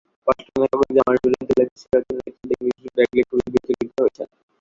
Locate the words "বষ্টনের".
0.27-0.69